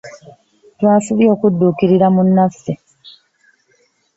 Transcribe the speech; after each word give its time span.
Twafubye 0.77 1.27
okudukirira 1.35 2.07
munaffe. 2.15 2.71